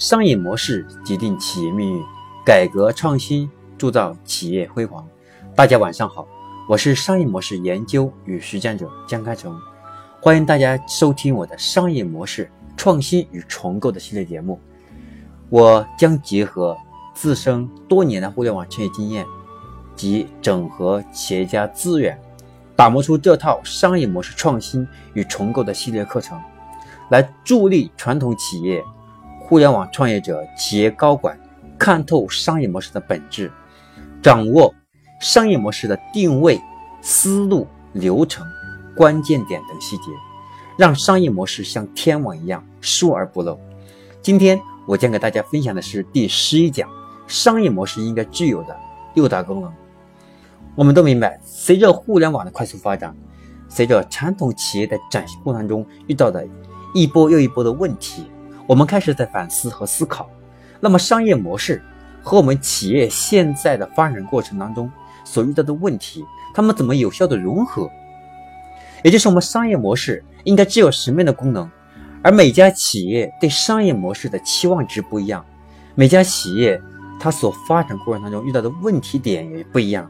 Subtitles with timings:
[0.00, 2.02] 商业模式决定企业命运，
[2.42, 3.46] 改革创新
[3.76, 5.06] 铸造企业辉煌。
[5.54, 6.26] 大家晚上好，
[6.66, 9.54] 我是商业模式研究与实践者江开成，
[10.18, 14.58] 欢迎大家收听我的商业模式创新与重构的系列节目。
[15.50, 16.74] 我将结合
[17.12, 19.26] 自身多年的互联网创业经验
[19.94, 22.18] 及整合企业家资源，
[22.74, 26.40] 打磨出这套商业模式创新与重构的系列课程。
[27.10, 28.82] 来助力传统企业、
[29.50, 31.36] 互联网创业者、企业高管
[31.76, 33.50] 看透商业模式的本质，
[34.22, 34.72] 掌握
[35.20, 36.62] 商业模式的定位、
[37.02, 38.46] 思路、流程、
[38.94, 40.04] 关键点等细节，
[40.78, 43.58] 让商业模式像天网一样疏而不漏。
[44.22, 46.88] 今天我将给大家分享的是第十一讲：
[47.26, 48.76] 商业模式应该具有的
[49.14, 49.72] 六大功能。
[50.76, 53.12] 我们都明白，随着互联网的快速发展，
[53.68, 56.46] 随着传统企业在转型过程中遇到的。
[56.92, 58.24] 一波又一波的问题，
[58.70, 60.30] 我们开始在反思和思考。
[60.78, 61.82] 那么，商业模式
[62.22, 64.88] 和我们企业现在的发展过程当中
[65.24, 67.90] 所遇到的问题，它们怎么有效的融合？
[69.02, 71.68] 也就是我们商业模式应该具有什么样的功能？
[72.22, 75.44] 而每家企业对商业模式的期望值不一样，
[75.96, 76.80] 每家企业
[77.18, 80.08] 它所发展过程当中遇到的问题点也不一样。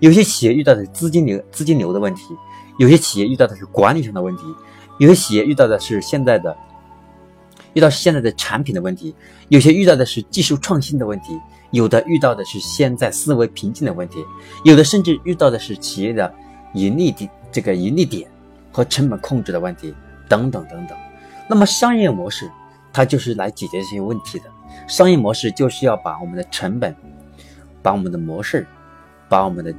[0.00, 2.36] 有些企业遇到的资金流资金流的问题，
[2.78, 4.42] 有些企业遇到的是管理上的问题。
[4.98, 6.54] 有些企业遇到的是现在的，
[7.74, 9.14] 遇到现在的产品的问题；
[9.48, 11.32] 有些遇到的是技术创新的问题；
[11.70, 14.20] 有的遇到的是现在思维瓶颈的问题；
[14.64, 16.32] 有的甚至遇到的是企业的
[16.74, 18.28] 盈利点、这个盈利点
[18.70, 19.94] 和成本控制的问题
[20.28, 20.96] 等等等等。
[21.48, 22.50] 那么商业模式
[22.92, 24.44] 它就是来解决这些问题的。
[24.88, 26.94] 商业模式就是要把我们的成本、
[27.82, 28.66] 把我们的模式、
[29.28, 29.74] 把我们的、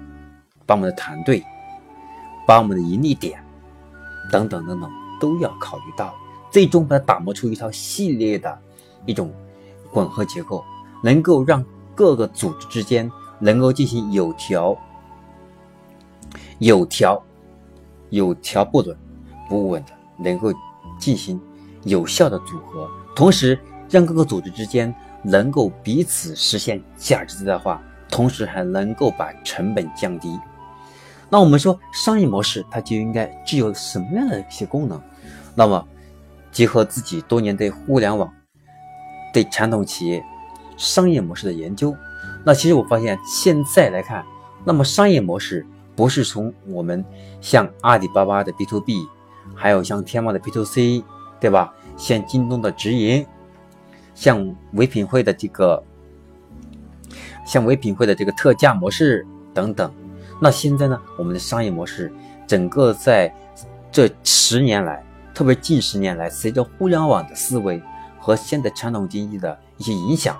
[0.66, 1.44] 把我们的团队、
[2.48, 3.44] 把我们的盈利点
[4.32, 4.90] 等等等等。
[5.22, 6.14] 都要考虑到，
[6.54, 8.56] 最终把它打磨出一套系列的
[9.08, 9.34] 一种
[9.92, 10.64] 混合结构，
[11.04, 14.78] 能够让各个组织之间能够进行有条、
[16.60, 17.20] 有条、
[18.12, 18.96] 有条不紊、
[19.50, 19.92] 不紊的，
[20.24, 20.54] 能够
[21.00, 21.42] 进行
[21.86, 30.40] 有效的组合，同时让各个组织之间能够彼此实现价值最大化，同时还能够把成本降低。
[31.32, 35.02] 那我们说商业模式，它就应该具有什么样的一些功能？
[35.56, 35.88] 那么，
[36.54, 38.32] 结合自己多年对互联网、
[39.34, 40.24] 对传统企业
[40.78, 41.94] 商业模式的研究，
[42.46, 44.24] 那其实我发现现在来看，
[44.64, 45.66] 那么商业模式
[45.96, 47.04] 不是从我们
[47.42, 49.08] 像阿里巴巴的 B to B，
[49.56, 51.04] 还有像天猫的 B to C，
[51.40, 51.74] 对吧？
[51.98, 53.26] 像京东的直营，
[54.14, 55.84] 像唯品会的这个，
[57.46, 59.92] 像唯品会的这个特价模式等等。
[60.40, 62.14] 那现在呢，我们的商业模式
[62.46, 63.34] 整个在
[63.92, 65.04] 这十年来。
[65.34, 67.82] 特别近十年来，随着互联网的思维
[68.20, 70.38] 和现代传统经济的一些影响，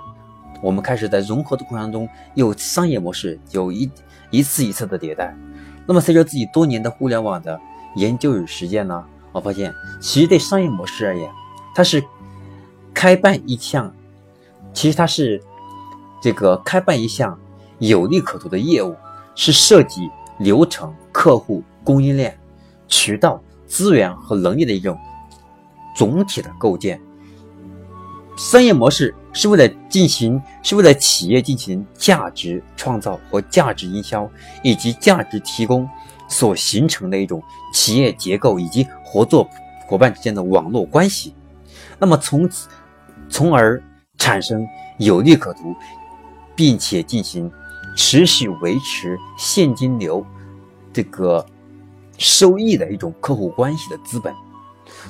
[0.62, 3.90] 我们开始在融合的过程中，有商业模式有一
[4.30, 5.36] 一次一次的迭代。
[5.84, 7.60] 那么，随着自己多年的互联网的
[7.96, 11.28] 研究与实践呢，我发现，其实对商业模式而言，
[11.74, 12.02] 它是
[12.94, 13.92] 开办一项，
[14.72, 15.42] 其实它是
[16.22, 17.36] 这个开办一项
[17.80, 18.94] 有利可图的业务，
[19.34, 22.38] 是涉及流程、客户、供应链、
[22.86, 23.42] 渠道。
[23.66, 24.98] 资源和能力的一种
[25.96, 27.00] 总体的构建。
[28.36, 34.28] 商业模式是为了进行，是为了企业进行价值创造和价值营销
[34.62, 35.88] 以及价值提供
[36.28, 37.42] 所形成的一种
[37.72, 39.48] 企业结构以及合作
[39.86, 41.32] 伙伴之间的网络关系。
[41.98, 42.68] 那么从此，
[43.28, 43.80] 从而
[44.18, 44.66] 产生
[44.98, 45.74] 有利可图，
[46.56, 47.50] 并且进行
[47.96, 50.26] 持续维持现金流
[50.92, 51.46] 这个。
[52.16, 54.32] 收益的一种客户关系的资本，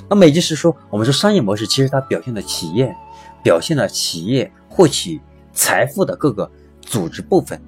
[0.09, 2.95] 那么也就是说，我们说商业模式其实它表现了企业，
[3.43, 5.21] 表现了企业获取
[5.53, 6.51] 财富的各个
[6.81, 7.61] 组织部分，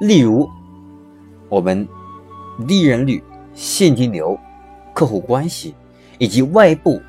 [0.00, 0.48] 例如
[1.48, 1.88] 我们
[2.66, 4.38] 利润率、现金流、
[4.94, 5.74] 客户关系
[6.18, 7.02] 以及外部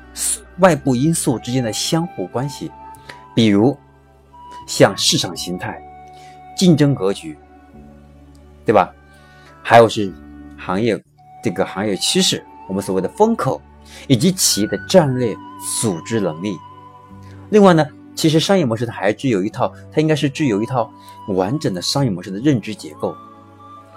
[0.58, 2.70] 外部因素之间的相互关系，
[3.34, 3.76] 比如
[4.66, 5.80] 像市场形态、
[6.56, 7.38] 竞争格局，
[8.64, 8.92] 对吧？
[9.62, 10.12] 还有是。
[10.56, 11.00] 行业
[11.42, 13.60] 这个行业趋势，我们所谓的风口，
[14.08, 15.36] 以及企业的战略
[15.80, 16.56] 组织能力。
[17.50, 20.90] 另外呢，其实商业模式它还具有一套，它应该是具有一套
[21.28, 23.14] 完整的商业模式的认知结构。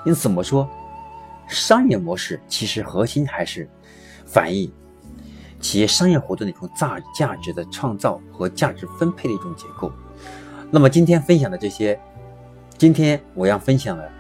[0.06, 0.70] 因此，我们说
[1.48, 3.68] 商业模式其实核心还是
[4.26, 4.72] 反映
[5.60, 9.92] 企业商业活动的一种价价值的创造和价值分配的一种结构。
[10.70, 12.00] 那么今天分享的这些，
[12.78, 14.19] 今天我要分享的。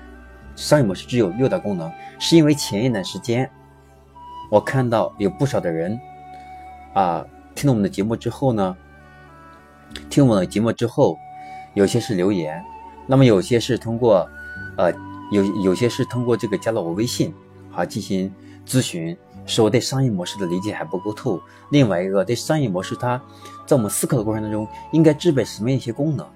[0.59, 1.89] 商业模式只有六大功能，
[2.19, 3.49] 是因为前一段时间，
[4.51, 5.97] 我看到有不少的人，
[6.93, 7.25] 啊，
[7.55, 8.75] 听了我们的节目之后呢，
[10.09, 11.17] 听我们的节目之后，
[11.75, 12.61] 有些是留言，
[13.07, 14.29] 那么有些是通过，
[14.75, 14.91] 呃，
[15.31, 17.33] 有有些是通过这个加了我微信，
[17.73, 18.29] 啊进行
[18.67, 21.41] 咨询，说我对商业模式的理解还不够透。
[21.71, 23.19] 另外一个对商业模式，它
[23.65, 26.27] 在我们思考的过程当中应该具备什么样一些功能，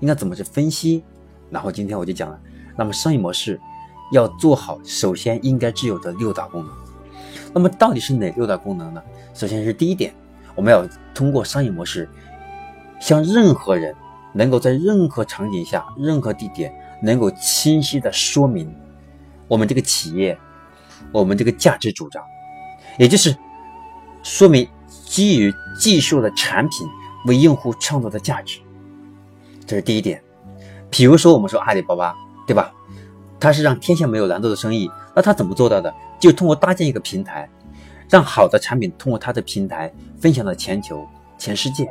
[0.00, 1.04] 应该怎么去分析。
[1.50, 2.40] 然后今天我就讲了，
[2.76, 3.60] 那么商业模式
[4.12, 6.74] 要做好，首先应该具有的六大功能。
[7.52, 9.02] 那么到底是哪六大功能呢？
[9.34, 10.14] 首先是第一点，
[10.54, 12.08] 我们要通过商业模式。
[13.00, 13.94] 向任何人
[14.34, 16.70] 能够在任何场景下、任何地点
[17.02, 18.70] 能够清晰的说明
[19.48, 20.38] 我们这个企业、
[21.10, 22.22] 我们这个价值主张，
[22.98, 23.34] 也就是
[24.22, 24.68] 说明
[25.06, 26.86] 基于技术的产品
[27.24, 28.60] 为用户创造的价值，
[29.66, 30.22] 这是第一点。
[30.90, 32.14] 比如说，我们说阿里巴巴，
[32.46, 32.72] 对吧？
[33.38, 35.94] 它是让天下没有难做的生意，那它怎么做到的？
[36.18, 37.48] 就通过搭建一个平台，
[38.08, 39.90] 让好的产品通过它的平台
[40.20, 41.06] 分享到全球、
[41.38, 41.90] 全世界。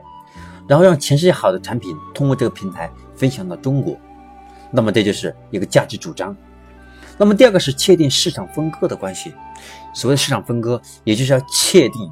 [0.67, 3.97] 然后让全世界好的产品通过这个平台分享到中国，
[4.69, 6.35] 那么这就是一个价值主张。
[7.17, 9.33] 那么第二个是确定市场分割的关系。
[9.95, 12.11] 所谓的市场分割，也就是要确定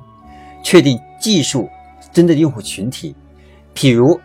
[0.63, 1.69] 确定技术
[2.11, 3.15] 针对的用户群体。
[3.75, 4.19] 譬如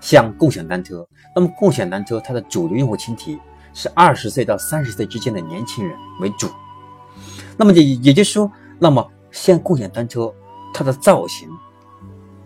[0.00, 3.38] 像共享单车，那么共享单车它的主流用户群体
[3.72, 6.48] 是二十岁到三十岁之间的年轻人为主。
[7.56, 10.32] 那么也也就是说，那么像共享单车
[10.72, 11.48] 它的造型。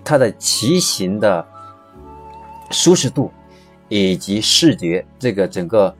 [0.05, 1.47] 它的骑行的
[2.71, 3.31] 舒适度，
[3.91, 5.95] 以及视觉这个整个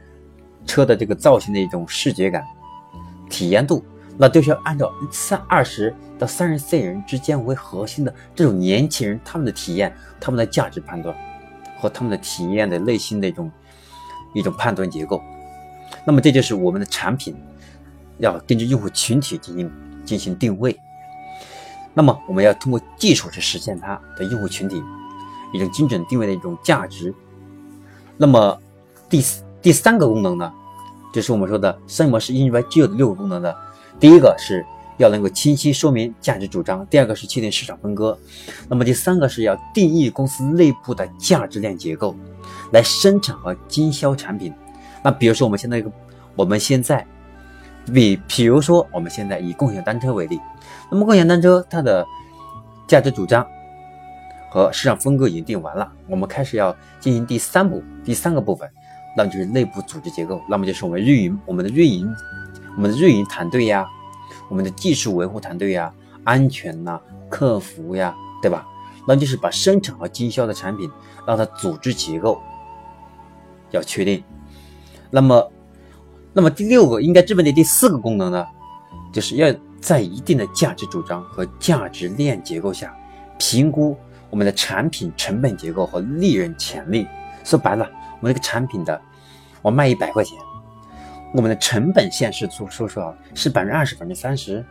[0.65, 2.43] 车的这个造型的一种视觉感、
[3.29, 3.85] 体验度，
[4.17, 11.15] 那都是要按照三二十到三十岁人之间为核心的这种年轻人他们的体验、他们的价值判断
[11.81, 13.51] 和他们的体验的内心的一种
[14.35, 15.23] 一种判断结构。
[16.05, 17.35] 那么这就是我们的产品
[18.19, 19.73] 要根据用户群体进行
[20.05, 20.79] 进行定位。
[21.95, 24.81] 那么我们要通过技术去实现它的用户群体
[25.53, 27.13] 一种精准定位的一种价值。
[28.17, 28.61] 那么
[29.09, 29.25] 第
[29.61, 30.53] 第三个功能呢，
[31.13, 33.57] 就是我们说的商业模式应该具有的六个功能的。
[33.99, 34.65] 第一个是
[34.99, 38.19] 要能够清晰说明价值主张，第二个是确定市场分割，
[38.69, 42.15] 那么第三个是要定义公司内部的价值链结构，
[42.73, 44.53] 来生产和经销产品。
[45.03, 45.91] 那比如说我们现在一个，
[46.35, 47.07] 我们现在
[47.93, 50.39] 比，比如说我们现在以共享单车为例。
[50.91, 52.05] 那么共享单车它的
[52.87, 53.47] 价值主张
[54.51, 58.69] 和市场分割已经定完了，我们开始要进行第三步、第三个部分，
[59.17, 60.43] 那就是内部组织结构。
[60.49, 62.13] 那么就是我们运营、我们的运营、
[62.77, 63.87] 我们的运营团队呀，
[64.49, 65.93] 我们的技术维护团队呀，
[66.25, 68.67] 安全呐，客服呀，对吧？
[69.07, 70.91] 那就是把生产和经销的产品
[71.27, 72.41] 让它组织结构
[73.71, 74.23] 要确定。
[75.11, 75.53] 那么，
[76.33, 78.47] 那么第六个应该具备的第四个功能呢，
[79.13, 79.55] 就是要。
[79.81, 82.93] 在一定的价值主张和价值链结构下，
[83.39, 83.97] 评估
[84.29, 87.07] 我们的产品成本结构和利润潜力。
[87.45, 87.89] 说白了，
[88.21, 89.01] 我们这个产品的，
[89.63, 90.37] 我卖一百块钱，
[91.35, 94.65] 我们的成本线是说说说是百分之二十、百分之三十，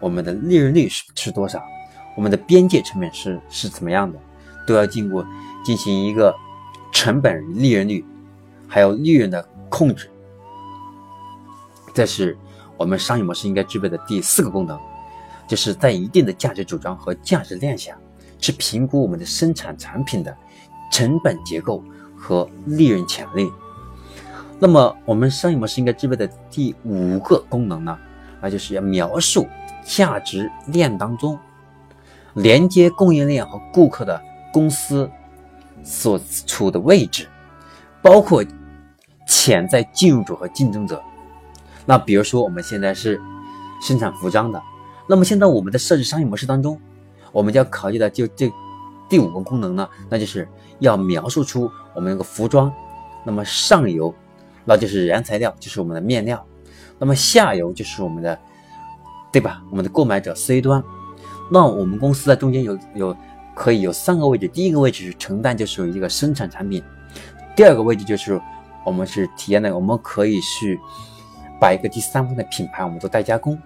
[0.00, 1.62] 我们的利润率是是多少？
[2.16, 4.18] 我们的边界成本是是怎么样的？
[4.66, 5.26] 都要经过
[5.64, 6.34] 进行一个
[6.92, 8.04] 成本、利润率，
[8.68, 10.10] 还有利润的控制。
[11.94, 12.36] 这是。
[12.76, 14.76] 我们商业模式应该具备的第四个功能，
[15.46, 17.96] 就是在一定的价值主张和价值链下，
[18.40, 20.36] 去评估我们的生产产品的
[20.90, 21.84] 成本结构
[22.16, 23.48] 和利润潜力。
[24.64, 27.98] 那么，我们商业模式应该具备的第五个功能呢，
[28.40, 29.46] 那就是要描述
[29.84, 31.38] 价值链当中
[32.32, 34.18] 连接供应链和顾客的
[34.54, 35.10] 公司
[35.82, 37.28] 所处的位置，
[38.00, 38.42] 包括
[39.28, 41.02] 潜在进入者和竞争者。
[41.84, 43.20] 那比如说，我们现在是
[43.82, 44.62] 生产服装的，
[45.06, 46.80] 那么现在我们的设置商业模式当中，
[47.32, 48.50] 我们就要考虑的就这
[49.10, 52.72] 第五个功能呢，那就是要描述出我们那个服装，
[53.24, 54.14] 那么上游
[54.64, 56.44] 那就是原材料，就是我们的面料，
[56.98, 58.38] 那么下游就是我们的，
[59.32, 59.62] 对吧？
[59.70, 60.82] 我们的购买者 C 端，
[61.50, 63.16] 那我们公司在中间有有
[63.54, 66.82] 可以有三个位置，第一个位置是承担就是一个生产产品，
[67.54, 68.40] 第二个位置就是
[68.84, 70.80] 我们是体验的，我们可以去。
[71.60, 73.56] 把一个第三方的品牌，我们做代加工，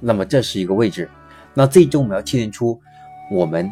[0.00, 1.08] 那么这是一个位置。
[1.54, 2.80] 那最终我们要确定出，
[3.30, 3.70] 我们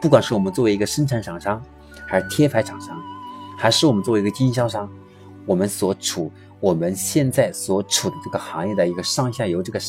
[0.00, 1.60] 不管是我们作为一个生产厂商，
[2.06, 2.96] 还是贴牌厂商，
[3.58, 4.88] 还是我们作为一个经销商，
[5.46, 6.30] 我们所处
[6.60, 9.80] 我们现在所处的这个行业的一个上下游这个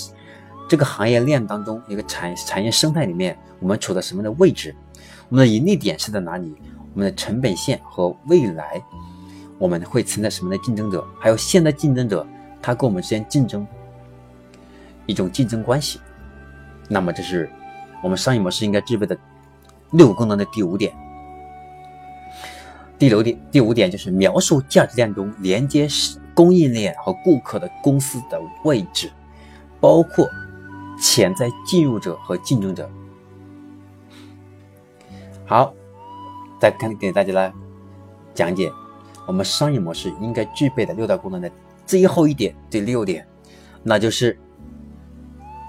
[0.70, 4.76] 这个行业链当中，一个产产业生态里面，我们处在什么样的位置？
[5.30, 6.56] 我们的盈利点是在哪里？
[6.94, 8.82] 我们的成本线和未来
[9.58, 11.06] 我们会存在什么样的竞争者？
[11.20, 12.26] 还有现在竞争者？
[12.62, 13.66] 他跟我们之间竞争
[15.08, 16.00] 一种竞争关系，
[16.88, 17.50] 那么这是
[18.04, 19.18] 我们商业模式应该具备的
[19.92, 20.94] 六个功能的第五点。
[23.02, 25.88] 第六点，第五点就是描述价值链中连接
[26.36, 29.12] 供应链和顾客的公司的位置，
[29.80, 30.30] 包括
[31.00, 32.88] 潜在进入者和竞争者。
[35.48, 35.74] 好，
[36.60, 37.52] 再看给大家来
[38.36, 38.72] 讲解
[39.26, 41.50] 我们商业模式应该具备的六大功能的
[41.88, 43.28] 最后一点，第六点，
[43.82, 44.38] 那就是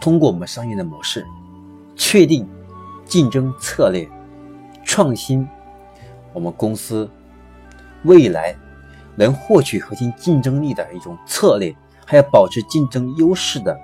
[0.02, 1.26] 通过我们商业的模式，
[1.96, 2.46] 确定
[3.06, 4.06] 竞争策略，
[4.84, 5.48] 创新
[6.34, 7.08] 我们公司。
[8.04, 8.54] 未来
[9.16, 11.74] 能获取核心竞争力的一种策略，
[12.06, 13.78] 还要保持竞争优势的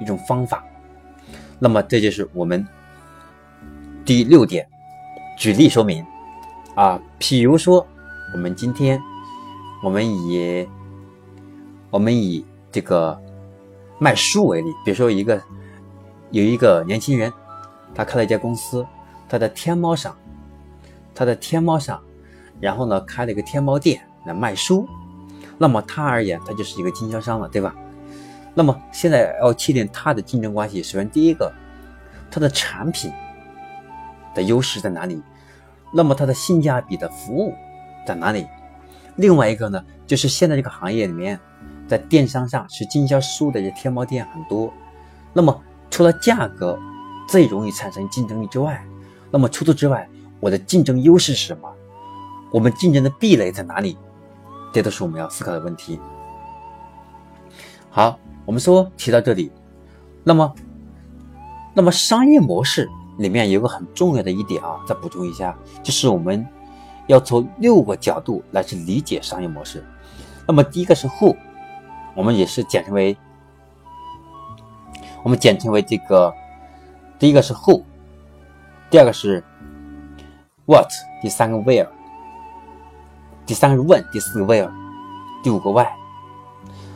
[0.00, 0.64] 一种方法。
[1.58, 2.66] 那么，这就是我们
[4.04, 4.66] 第六点。
[5.36, 6.04] 举例说明
[6.74, 7.86] 啊，比如说，
[8.32, 9.00] 我们今天
[9.82, 10.68] 我们以
[11.90, 13.20] 我们以这个
[13.98, 15.42] 卖书为例，比如说一个
[16.30, 17.32] 有一个年轻人，
[17.94, 18.86] 他开了一家公司，
[19.28, 20.16] 他在天猫上，
[21.14, 22.00] 他在天猫上。
[22.60, 24.88] 然后呢，开了一个天猫店来卖书，
[25.56, 27.74] 那么他而言，他就是一个经销商了，对吧？
[28.54, 31.52] 那么现在要确定他的竞争关系，首先第一个，
[32.30, 33.12] 他的产品
[34.34, 35.22] 的优势在哪里？
[35.90, 37.54] 那么它的性价比的服务
[38.06, 38.46] 在哪里？
[39.16, 41.40] 另外一个呢，就是现在这个行业里面，
[41.88, 44.70] 在电商上是经销书的这天猫店很多，
[45.32, 45.58] 那么
[45.90, 46.78] 除了价格
[47.26, 48.84] 最容易产生竞争力之外，
[49.30, 50.06] 那么除此之外，
[50.40, 51.72] 我的竞争优势是什么？
[52.50, 53.96] 我们竞争的壁垒在哪里？
[54.72, 55.98] 这都是我们要思考的问题。
[57.90, 59.50] 好，我们说提到这里，
[60.22, 60.54] 那么，
[61.74, 62.88] 那么商业模式
[63.18, 66.46] 里面有个很重要的一点啊，再补充一下，就是我们
[67.06, 69.82] 要从六个角度来去理解商业模式。
[70.46, 71.36] 那么第一个是 Who，
[72.14, 73.16] 我们也是简称为，
[75.22, 76.32] 我们简称为这个，
[77.18, 77.82] 第一个是 Who，
[78.90, 79.42] 第二个是
[80.66, 80.88] What，
[81.22, 81.88] 第三个 Where。
[83.48, 84.70] 第三个是问，第四个 where，
[85.42, 85.86] 第五个 why，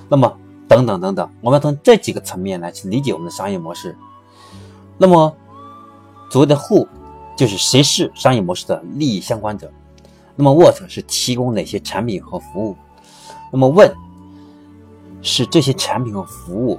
[0.06, 0.36] 那么
[0.68, 3.96] 等等等等，我们要从这几个层面来去理解我们的商业模式。
[4.98, 5.34] 那么
[6.30, 6.86] 所谓的 who
[7.38, 9.72] 就是谁是商业模式的利益相关者，
[10.36, 12.76] 那么 what 是提供哪些产品和服务，
[13.50, 13.90] 那么问
[15.22, 16.78] 是这些产品和服务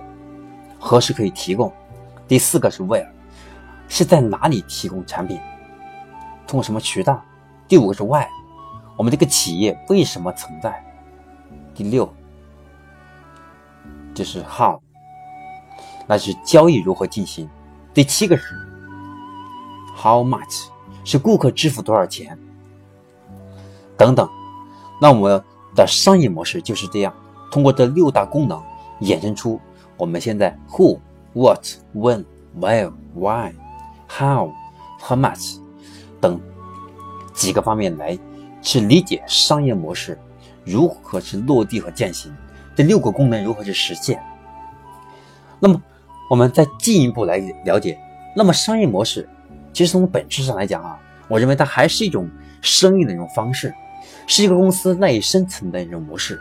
[0.80, 1.74] 何时可以提供，
[2.27, 3.08] 第四个是 where
[3.88, 5.39] 是在哪里提供产品，
[6.46, 7.20] 通过什么渠道，
[7.68, 8.27] 第五个是 why。
[8.96, 10.84] 我们这个企业为什么存在？
[11.74, 12.08] 第六
[14.14, 14.80] 就是 how，
[16.08, 17.50] 那是交易如何进行。
[17.94, 18.56] 第七个是
[19.96, 20.68] how much，
[21.04, 22.38] 是顾客支付多少钱
[23.98, 24.30] 等等。
[25.02, 25.44] 那我们
[25.76, 27.12] 的商业模式就是这样，
[27.52, 28.62] 通过这六大功能
[29.02, 29.60] 衍生出
[29.98, 31.00] 我们现在 who、
[31.34, 32.24] what、when、
[32.60, 33.52] where、why、
[34.08, 34.52] how、
[35.00, 35.58] how much
[36.22, 36.40] 等
[37.34, 38.18] 几个方面来。
[38.63, 40.17] 去理解商业模式
[40.65, 42.34] 如何去落地和践行，
[42.75, 44.24] 这六个功能如何去实现。
[45.60, 45.79] 那么，
[46.29, 48.00] 我们再进一步来了解，
[48.36, 49.27] 那么商业模式
[49.74, 52.29] 其实从本质上来讲啊，我认为它还是一种
[52.62, 53.74] 生意的一种方式，
[54.25, 56.39] 是一个公司赖以生存的一种模式，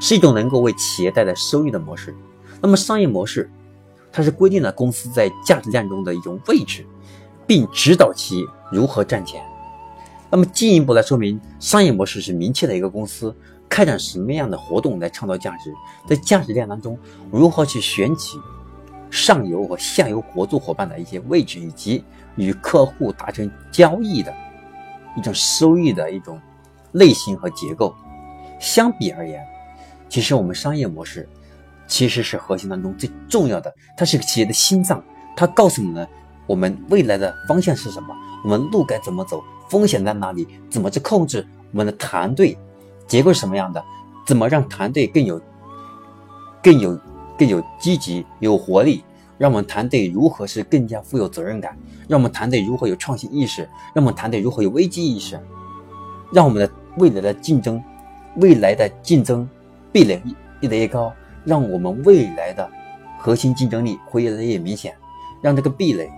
[0.00, 2.14] 是一种能够为企业带来收益的模式。
[2.60, 3.50] 那么，商业模式
[4.12, 6.86] 它是规定了公司在价值链中的一种位置，
[7.46, 9.42] 并指导其如何赚钱。
[10.30, 13.34] 那么进一步来说明，商业模式是明确的一个公司
[13.68, 15.72] 开展什么样的活动来创造价值，
[16.06, 16.98] 在价值链当中
[17.30, 18.36] 如何去选取
[19.10, 22.04] 上游和下游合作伙伴的一些位置，以及
[22.36, 24.34] 与客户达成交易的
[25.16, 26.38] 一种收益的一种
[26.92, 27.94] 类型和结构。
[28.60, 29.42] 相比而言，
[30.10, 31.26] 其实我们商业模式
[31.86, 35.02] 其实是核心当中最重要的，它是个企业的心脏，
[35.34, 36.06] 它告诉你呢
[36.46, 39.42] 我们未来的方向是什么，我们路该怎么走。
[39.68, 40.46] 风险在哪里？
[40.70, 42.56] 怎么去控制我们的团队
[43.06, 43.82] 结构是什么样的？
[44.26, 45.40] 怎么让团队更有、
[46.62, 46.98] 更有、
[47.38, 49.02] 更有积极、有活力？
[49.38, 51.78] 让我们团队如何是更加富有责任感？
[52.08, 53.62] 让我们团队如何有创新意识？
[53.94, 55.38] 让我们团队如何有危机意识？
[56.32, 57.82] 让我们的未来的竞争、
[58.36, 59.48] 未来的竞争
[59.92, 60.20] 壁垒
[60.60, 61.12] 越来越高？
[61.44, 62.68] 让我们未来的
[63.18, 64.94] 核心竞争力会越来越明显？
[65.40, 66.10] 让这个壁垒、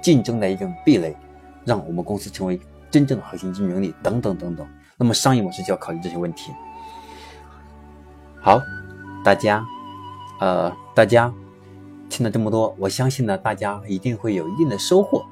[0.00, 1.16] 竞争的一种壁垒，
[1.64, 2.58] 让我们公司成为。
[2.92, 4.64] 真正的核心竞争力等等等等，
[4.98, 6.52] 那么商业模式就要考虑这些问题。
[8.40, 8.60] 好，
[9.24, 9.64] 大家，
[10.38, 11.32] 呃，大家
[12.10, 15.24] 听了这么多，我相信呢，大家一定会有一定的收获。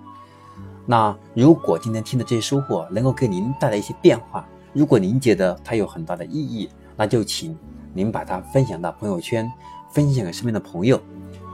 [0.87, 7.57] 那如果今天听的这些收获能够给您带来一些变化，如果您觉得它有很大的意义，那就请
[7.93, 9.53] 您把它分享到朋友圈，
[9.93, 10.99] 分享给身边的朋友，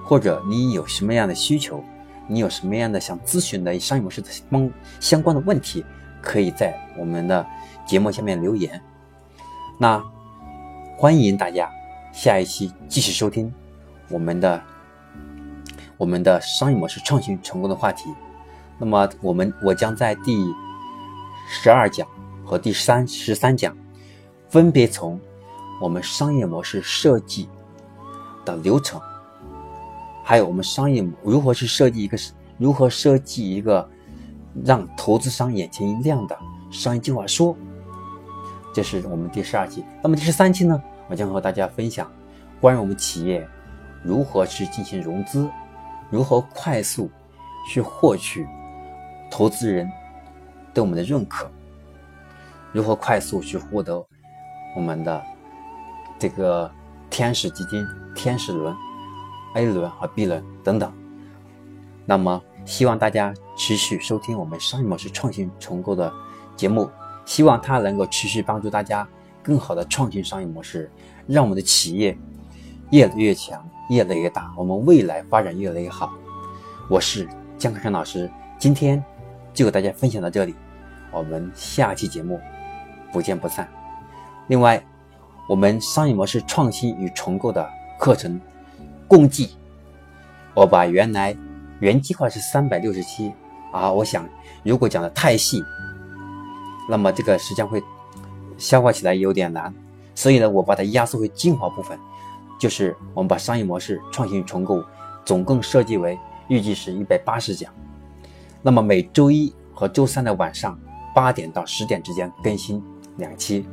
[0.04, 1.82] 或者你有什么样的需求，
[2.28, 4.70] 你有什么样的想咨询的商业模式的相
[5.00, 5.84] 相关的问题。
[6.26, 7.47] 可以在我们的
[7.87, 8.83] 节目下面留言。
[9.78, 10.02] 那
[10.99, 11.71] 欢迎大家
[12.12, 13.52] 下一期继续收听
[14.09, 14.61] 我们的
[15.97, 18.12] 我们的商业模式创新成功的话题。
[18.76, 20.52] 那么我们我将在第
[21.49, 22.04] 十二讲
[22.45, 23.76] 和第三十三讲
[24.49, 25.21] 分别从
[25.80, 27.49] 我们商业模式设计
[28.45, 29.00] 的流程，
[30.25, 32.18] 还有我们商业如何去设计一个
[32.59, 33.88] 如何设计一个
[34.64, 36.38] 让投资商眼前一亮的
[36.70, 37.56] 商业计划书。
[38.75, 39.84] 这是我们第十二期。
[40.02, 42.10] 那么第十三期呢，我将和大家分享
[42.60, 43.46] 关于我们企业
[44.02, 45.48] 如何去进行融资，
[46.10, 47.10] 如何快速
[47.68, 48.46] 去获取。
[49.30, 49.90] 投资人
[50.72, 51.50] 对我们的认可，
[52.72, 54.06] 如何快速去获得
[54.76, 55.22] 我们的
[56.18, 56.70] 这个
[57.10, 57.84] 天使基金、
[58.14, 58.75] 天使轮、
[59.54, 60.92] A 轮和 B 轮等等？
[62.04, 66.12] 那么，希望大家持续收听我们商业模式创新重构的
[66.54, 66.90] 节目，
[67.25, 69.08] 希望它能够持续帮助大家
[69.42, 70.90] 更好的创新商业模式，
[71.26, 72.16] 让我们的企业
[72.90, 76.12] 越来越强、越来越大，我们未来发展越来越好。
[76.88, 79.02] 我是江克山老师，今天。
[79.54, 80.54] 就和大家分享到这里，
[81.10, 82.38] 我们下期节目
[83.10, 83.66] 不见不散。
[84.48, 84.84] 另外，
[85.48, 87.66] 我们商业模式创新与重构的
[87.98, 88.38] 课程
[89.08, 89.56] 共计，
[90.52, 91.34] 我把原来
[91.80, 93.32] 原计划是三百六十七
[93.76, 94.26] 啊，我想
[94.62, 95.62] 如果讲的太细，
[96.88, 97.83] 那么这个实际上会
[98.56, 99.73] 消化起来有点难，
[100.14, 101.99] 所以呢，我把它压缩为精华部分，
[102.59, 104.83] 就是我们把商业模式创新与重构
[105.25, 106.18] 总共设计为
[106.49, 107.71] 预计是一百八十讲。
[108.62, 110.78] 那么每周一和周三的晚上
[111.14, 112.83] 八点到十点之间更新
[113.16, 113.66] 两期，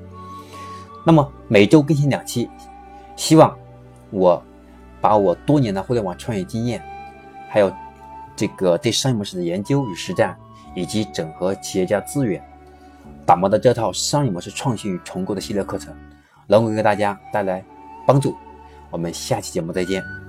[1.05, 2.49] 那么每周更新两期，
[3.15, 3.57] 希望
[4.09, 4.43] 我
[4.99, 6.83] 把我多年的互联网创业经验，
[7.49, 7.73] 还有
[8.35, 10.37] 这个对商业模式的研究与实战，
[10.75, 12.43] 以及整合企业家资源，
[13.25, 15.95] 打磨的这套商业模式创新与重构的系列课程，
[16.47, 17.63] 能够给大家带来
[18.05, 18.35] 帮助。
[18.89, 20.22] 我们下期节目再见。